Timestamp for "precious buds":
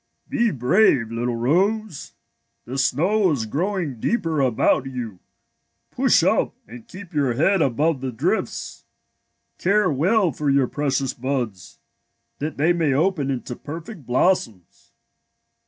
10.65-11.77